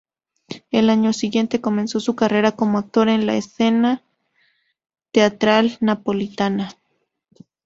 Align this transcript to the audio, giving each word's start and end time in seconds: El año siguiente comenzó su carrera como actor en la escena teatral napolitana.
El 0.71 0.89
año 0.89 1.13
siguiente 1.13 1.61
comenzó 1.61 1.99
su 1.99 2.15
carrera 2.15 2.53
como 2.53 2.79
actor 2.79 3.07
en 3.07 3.27
la 3.27 3.35
escena 3.35 4.01
teatral 5.11 5.77
napolitana. 5.79 6.75